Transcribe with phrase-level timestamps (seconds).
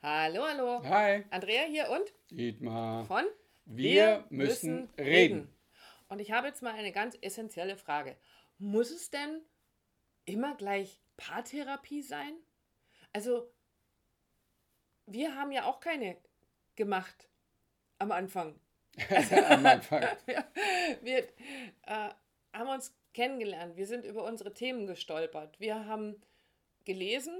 [0.00, 0.80] Hallo, hallo.
[0.84, 1.24] Hi.
[1.30, 3.04] Andrea hier und Dietmar.
[3.06, 3.24] von
[3.64, 5.52] Wir müssen reden.
[6.08, 8.16] Und ich habe jetzt mal eine ganz essentielle Frage.
[8.58, 9.42] Muss es denn
[10.24, 12.32] immer gleich Paartherapie sein?
[13.12, 13.50] Also,
[15.06, 16.16] wir haben ja auch keine
[16.76, 17.28] gemacht
[17.98, 18.54] am Anfang.
[19.48, 20.02] Am Anfang.
[20.26, 20.44] Wir,
[21.02, 21.18] wir
[21.86, 22.10] äh,
[22.52, 26.20] haben uns kennengelernt, wir sind über unsere Themen gestolpert, wir haben
[26.84, 27.36] gelesen,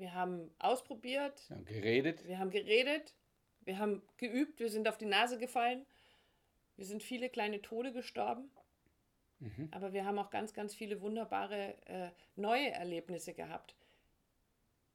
[0.00, 2.26] wir haben ausprobiert, Wir haben geredet.
[2.26, 3.14] wir haben geredet,
[3.64, 5.86] wir haben geübt, wir sind auf die Nase gefallen,
[6.76, 8.50] wir sind viele kleine Tode gestorben,
[9.70, 13.74] aber wir haben auch ganz, ganz viele wunderbare äh, neue Erlebnisse gehabt.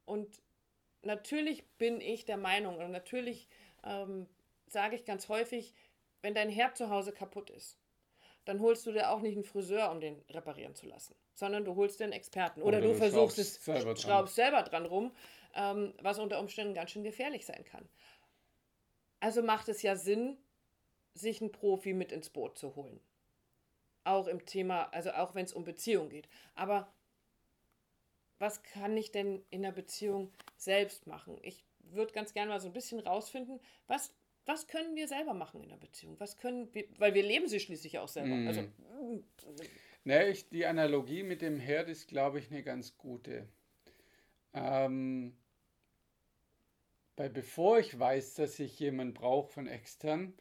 [0.06, 0.42] Und
[1.02, 3.48] natürlich bin ich der Meinung und natürlich
[3.84, 4.28] ähm,
[4.68, 5.74] sage ich ganz häufig,
[6.22, 7.80] wenn dein Herd zu Hause kaputt ist,
[8.46, 11.76] dann holst du dir auch nicht einen Friseur, um den reparieren zu lassen, sondern du
[11.76, 12.62] holst dir einen Experten.
[12.62, 13.98] Oder, Oder du du versuchst es, selber dran.
[13.98, 15.12] schraubst selber dran rum,
[15.56, 17.88] ähm, was unter Umständen ganz schön gefährlich sein kann.
[19.20, 20.38] Also macht es ja Sinn,
[21.14, 23.00] sich einen Profi mit ins Boot zu holen.
[24.04, 26.30] Auch im Thema, also auch wenn es um Beziehung geht.
[26.54, 26.94] Aber
[28.38, 31.40] was kann ich denn in der Beziehung selbst machen?
[31.42, 34.14] Ich würde ganz gerne mal so ein bisschen rausfinden, was,
[34.46, 36.20] was können wir selber machen in der Beziehung?
[36.20, 38.36] Was können wir, weil wir leben sie schließlich auch selber.
[38.36, 38.48] Mhm.
[38.48, 39.24] Also, mm,
[40.08, 43.48] Ne, ich, die Analogie mit dem Herd ist, glaube ich, eine ganz gute.
[44.54, 45.36] Ähm,
[47.18, 50.34] weil bevor ich weiß, dass ich jemanden brauche von extern,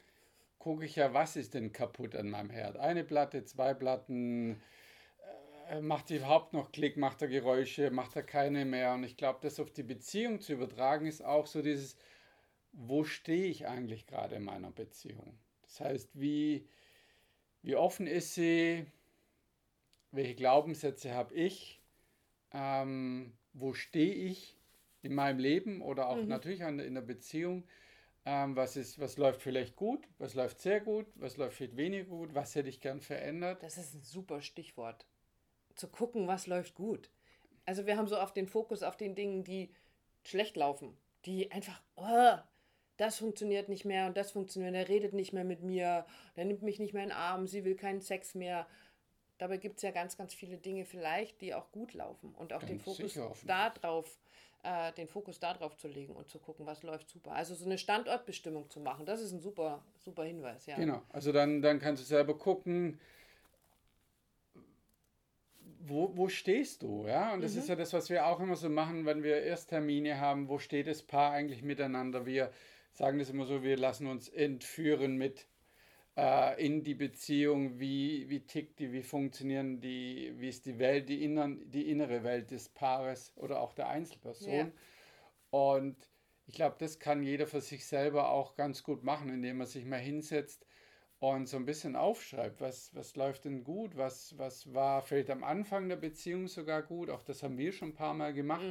[0.58, 2.76] gucke ich ja, was ist denn kaputt an meinem Herd?
[2.76, 4.60] Eine Platte, zwei Platten,
[5.70, 8.92] äh, macht die überhaupt noch Klick, macht er Geräusche, macht er keine mehr?
[8.92, 11.96] Und ich glaube, das auf die Beziehung zu übertragen, ist auch so dieses,
[12.74, 15.38] wo stehe ich eigentlich gerade in meiner Beziehung?
[15.62, 16.68] Das heißt, wie,
[17.62, 18.86] wie offen ist sie?
[20.10, 21.80] Welche Glaubenssätze habe ich?
[22.52, 24.56] Ähm, wo stehe ich
[25.02, 27.64] in meinem Leben oder auch natürlich an, in der Beziehung?
[28.26, 30.08] Ähm, was, ist, was läuft vielleicht gut?
[30.18, 31.06] Was läuft sehr gut?
[31.16, 32.34] Was läuft vielleicht weniger gut?
[32.34, 33.62] Was hätte ich gern verändert?
[33.62, 35.06] das ist ein super Stichwort.
[35.74, 37.10] Zu gucken, was läuft gut.
[37.66, 39.74] Also wir haben so oft den Fokus auf den Dingen, die
[40.22, 40.96] schlecht laufen,
[41.26, 42.36] die einfach, oh,
[42.96, 46.06] das funktioniert nicht mehr und das funktioniert, er redet nicht mehr mit mir,
[46.36, 48.66] der nimmt mich nicht mehr in den Arm, sie will keinen Sex mehr.
[49.38, 52.60] Dabei gibt es ja ganz, ganz viele Dinge vielleicht, die auch gut laufen und auch
[52.60, 54.18] den Ganz Fokus sicher, auf jeden da drauf,
[54.62, 57.32] äh, den Fokus da drauf zu legen und zu gucken, was läuft super.
[57.32, 60.76] Also so eine Standortbestimmung zu machen, das ist ein super, super Hinweis, ja.
[60.76, 63.00] Genau, also dann, dann kannst du selber gucken,
[65.86, 67.34] wo, wo stehst du, ja?
[67.34, 70.48] Und das ist ja das, was wir auch immer so machen, wenn wir Ersttermine haben,
[70.48, 72.24] wo steht das Paar eigentlich miteinander?
[72.24, 72.50] Wir
[72.94, 75.46] sagen das immer so, wir lassen uns entführen mit
[76.16, 81.08] äh, in die Beziehung, wie, wie tickt die, wie funktionieren die, wie ist die Welt,
[81.08, 84.52] die, innern, die innere Welt des Paares oder auch der Einzelperson.
[84.52, 84.70] Ja.
[85.50, 85.96] Und
[86.46, 89.84] ich glaube, das kann jeder für sich selber auch ganz gut machen, indem er sich
[89.84, 90.66] mal hinsetzt
[91.18, 95.42] und so ein bisschen aufschreibt, was, was läuft denn gut, was, was war vielleicht am
[95.42, 98.62] Anfang der Beziehung sogar gut, auch das haben wir schon ein paar Mal gemacht.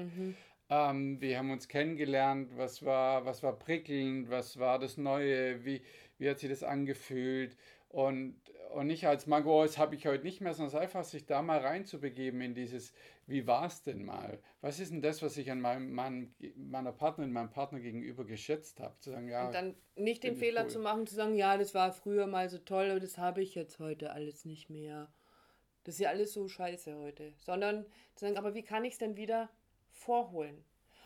[0.69, 5.81] Ähm, wir haben uns kennengelernt, was war, was war prickelnd, was war das Neue, wie,
[6.17, 7.57] wie hat sich das angefühlt
[7.89, 8.35] und,
[8.73, 11.43] und nicht als Mann, oh, das habe ich heute nicht mehr, sondern einfach sich da
[11.43, 12.91] mal reinzubegeben in dieses,
[13.27, 14.39] wie war es denn mal?
[14.61, 18.79] Was ist denn das, was ich an meinem Mann, meiner Partnerin, meinem Partner gegenüber geschätzt
[18.79, 18.97] habe?
[18.99, 20.69] Zu sagen, ja, Und dann nicht den Fehler cool.
[20.69, 23.53] zu machen, zu sagen, ja, das war früher mal so toll, aber das habe ich
[23.53, 25.13] jetzt heute alles nicht mehr.
[25.83, 27.33] Das ist ja alles so scheiße heute.
[27.39, 27.85] Sondern
[28.15, 29.49] zu sagen, aber wie kann ich es denn wieder
[30.05, 30.63] vorholen?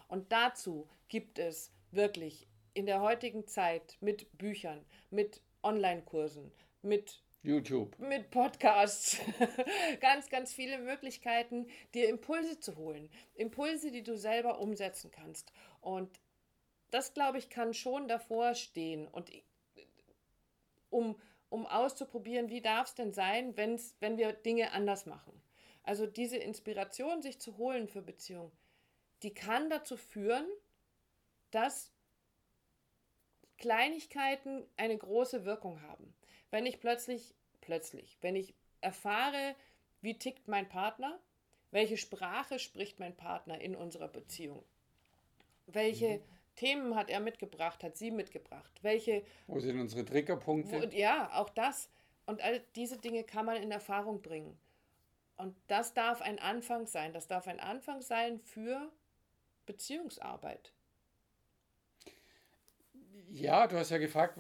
[0.07, 7.97] Und dazu gibt es wirklich in der heutigen Zeit mit Büchern, mit Online-Kursen, mit YouTube.
[7.99, 9.17] mit Podcasts
[10.01, 13.09] ganz, ganz viele Möglichkeiten, dir Impulse zu holen.
[13.35, 15.53] Impulse, die du selber umsetzen kannst.
[15.81, 16.19] Und
[16.91, 19.07] das, glaube ich, kann schon davor stehen.
[19.07, 19.31] Und
[20.89, 21.19] um,
[21.49, 25.41] um auszuprobieren, wie darf es denn sein, wenn's, wenn wir Dinge anders machen.
[25.83, 28.51] Also diese Inspiration, sich zu holen für Beziehungen,
[29.23, 30.45] die kann dazu führen,
[31.51, 31.91] dass
[33.57, 36.13] Kleinigkeiten eine große Wirkung haben.
[36.51, 39.55] Wenn ich plötzlich, plötzlich, wenn ich erfahre,
[40.01, 41.19] wie tickt mein Partner,
[41.71, 44.63] welche Sprache spricht mein Partner in unserer Beziehung,
[45.65, 46.21] welche
[46.55, 50.81] Themen hat er mitgebracht, hat sie mitgebracht, welche, Wo sind unsere Triggerpunkte?
[50.81, 51.89] wo, ja, auch das
[52.25, 54.57] und all diese Dinge kann man in Erfahrung bringen.
[55.35, 58.91] Und das darf ein Anfang sein, das darf ein Anfang sein für
[59.67, 60.73] Beziehungsarbeit.
[63.29, 64.37] Ja, du hast ja gefragt,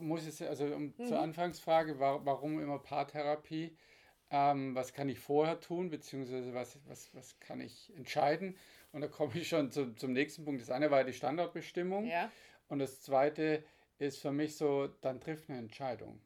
[0.00, 1.04] muss es, also um, Mhm.
[1.06, 3.76] zur Anfangsfrage, wa, warum immer Paartherapie?
[4.30, 8.56] Ähm, was kann ich vorher tun, beziehungsweise was, was, was kann ich entscheiden?
[8.92, 10.60] Und da komme ich schon zu, zum nächsten Punkt.
[10.60, 12.06] Das eine war die Standortbestimmung.
[12.06, 12.30] Ja.
[12.68, 13.64] Und das zweite
[13.98, 16.20] ist für mich so, dann trifft eine Entscheidung.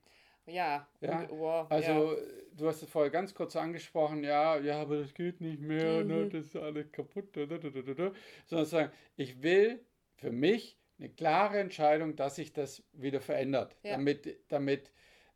[0.46, 2.22] Ja, Ja, wow, Also, ja.
[2.56, 6.24] Du hast es vorher ganz kurz angesprochen, ja, ja, aber das geht nicht mehr, ne,
[6.26, 6.30] Mhm.
[6.30, 8.12] das ist alles kaputt, da, da, da,
[8.46, 9.80] sondern sagen, ich will
[10.16, 13.92] für mich eine klare Entscheidung, dass sich das wieder verändert, Ja.
[13.92, 14.92] damit, damit,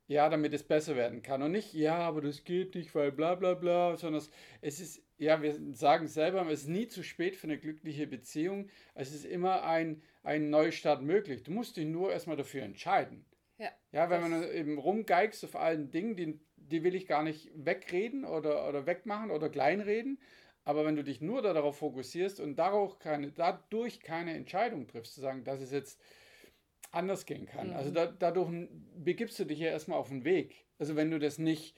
[0.07, 1.43] ja, damit es besser werden kann.
[1.43, 4.23] Und nicht, ja, aber das geht nicht, weil bla bla bla, sondern
[4.61, 8.69] es, ist, ja, wir sagen selber, es ist nie zu spät für eine glückliche Beziehung.
[8.95, 11.43] Es ist immer ein, ein Neustart möglich.
[11.43, 13.25] Du musst dich nur erstmal dafür entscheiden.
[13.59, 16.39] Ja, Ja, wenn man eben rumgeigst auf allen Dingen, die,
[16.71, 20.19] die will ich gar nicht wegreden oder, oder wegmachen oder kleinreden.
[20.65, 25.21] Aber wenn du dich nur darauf fokussierst und darauf keine, dadurch keine Entscheidung triffst, zu
[25.21, 26.01] sagen, dass es jetzt
[26.91, 27.73] anders gehen kann.
[27.73, 27.95] Also Mhm.
[27.95, 30.67] da, dadurch begibst du dich ja erstmal auf den Weg.
[30.79, 31.77] Also wenn du das nicht,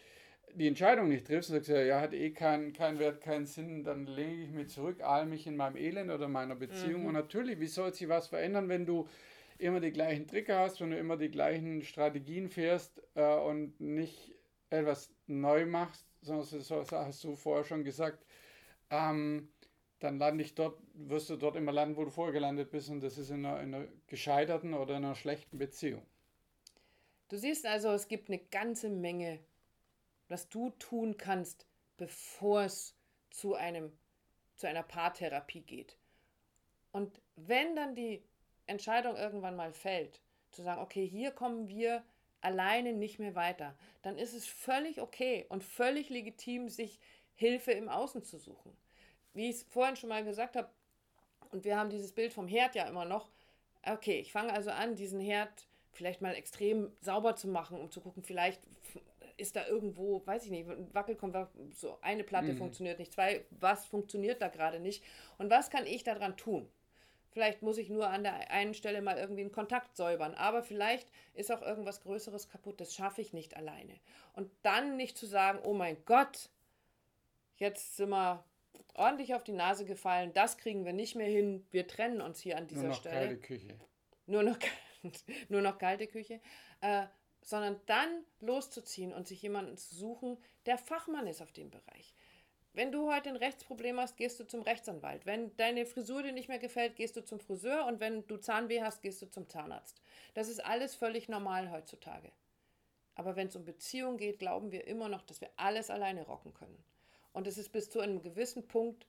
[0.55, 4.07] die Entscheidung nicht triffst, sagst du, ja, hat eh keinen keinen Wert, keinen Sinn, dann
[4.07, 7.03] lege ich mich zurück, ahl mich in meinem Elend oder meiner Beziehung.
[7.03, 7.09] Mhm.
[7.09, 9.07] Und natürlich, wie soll sich was verändern, wenn du
[9.59, 14.35] immer die gleichen Trigger hast, wenn du immer die gleichen Strategien fährst äh, und nicht
[14.71, 18.25] etwas neu machst, sondern so, hast du vorher schon gesagt,
[18.91, 19.49] ähm,
[20.01, 23.01] dann lande ich dort, wirst du dort immer landen, wo du vorher gelandet bist und
[23.01, 26.07] das ist in einer, in einer gescheiterten oder in einer schlechten Beziehung.
[27.29, 29.41] Du siehst also, es gibt eine ganze Menge,
[30.29, 31.67] was du tun kannst,
[31.97, 32.95] bevor es
[33.31, 33.93] zu einem
[34.59, 35.97] zu einer Paartherapie geht.
[36.91, 38.23] Und wenn dann die
[38.67, 40.21] Entscheidung irgendwann mal fällt,
[40.51, 42.03] zu sagen, okay, hier kommen wir
[42.41, 47.01] alleine nicht mehr weiter, dann ist es völlig okay und völlig legitim, sich
[47.35, 48.77] Hilfe im Außen zu suchen.
[49.35, 50.71] Wie ich es vorhin schon mal gesagt habe,
[51.51, 53.31] und wir haben dieses Bild vom Herd ja immer noch.
[53.85, 58.01] Okay, ich fange also an, diesen Herd vielleicht mal extrem sauber zu machen, um zu
[58.01, 58.61] gucken, vielleicht
[59.37, 62.59] ist da irgendwo, weiß ich nicht, ein Wackelkontakt, so eine Platte Mhm.
[62.59, 65.05] funktioniert nicht, zwei, was funktioniert da gerade nicht
[65.39, 66.69] und was kann ich daran tun?
[67.31, 71.09] Vielleicht muss ich nur an der einen Stelle mal irgendwie einen Kontakt säubern, aber vielleicht
[71.35, 73.95] ist auch irgendwas Größeres kaputt, das schaffe ich nicht alleine.
[74.35, 76.49] Und dann nicht zu sagen, oh mein Gott,
[77.57, 78.45] jetzt sind wir
[78.95, 82.57] ordentlich auf die Nase gefallen, das kriegen wir nicht mehr hin, wir trennen uns hier
[82.57, 83.81] an dieser Nur noch Stelle kalte Küche.
[84.27, 84.59] nur noch,
[85.49, 86.41] nur noch kalte Küche,
[86.81, 87.07] äh,
[87.43, 92.15] sondern dann loszuziehen und sich jemanden zu suchen, der Fachmann ist auf dem Bereich.
[92.79, 95.27] Wenn du heute ein Rechtsproblem hast, gehst du zum Rechtsanwalt.
[95.27, 98.83] Wenn deine Frisur dir nicht mehr gefällt, gehst du zum Friseur und wenn du Zahnweh
[98.83, 100.01] hast, gehst du zum Zahnarzt.
[100.35, 102.31] Das ist alles völlig normal heutzutage.
[103.17, 106.55] Aber wenn es um Beziehung geht, glauben wir immer noch, dass wir alles alleine rocken
[106.55, 106.85] können.
[107.33, 109.09] Und es ist bis zu einem gewissen Punkt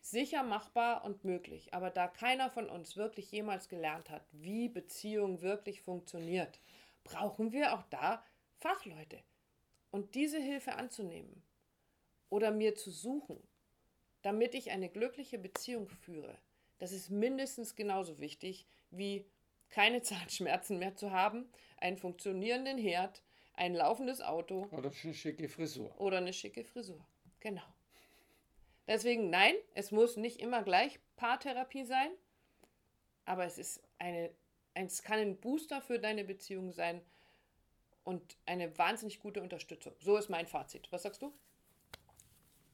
[0.00, 1.74] sicher machbar und möglich.
[1.74, 6.60] Aber da keiner von uns wirklich jemals gelernt hat, wie Beziehung wirklich funktioniert,
[7.02, 8.22] brauchen wir auch da
[8.60, 9.18] Fachleute.
[9.90, 11.42] Und diese Hilfe anzunehmen
[12.34, 13.40] oder mir zu suchen,
[14.22, 16.36] damit ich eine glückliche Beziehung führe,
[16.78, 19.24] das ist mindestens genauso wichtig wie
[19.70, 23.22] keine Zahnschmerzen mehr zu haben, einen funktionierenden Herd,
[23.52, 25.94] ein laufendes Auto Oder eine schicke Frisur.
[26.00, 27.06] oder eine schicke Frisur.
[27.38, 27.62] Genau.
[28.88, 32.10] Deswegen nein, es muss nicht immer gleich Paartherapie sein,
[33.26, 34.30] aber es ist eine,
[34.74, 37.00] es kann ein Booster für deine Beziehung sein
[38.02, 39.94] und eine wahnsinnig gute Unterstützung.
[40.00, 40.90] So ist mein Fazit.
[40.90, 41.32] Was sagst du?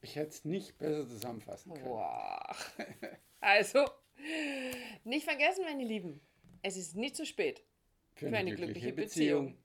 [0.01, 1.85] Ich hätte es nicht besser zusammenfassen können.
[1.85, 2.55] Boah.
[3.43, 3.85] Also,
[5.03, 6.21] nicht vergessen, meine Lieben,
[6.61, 7.63] es ist nie zu spät
[8.13, 9.57] Für für eine glückliche Beziehung.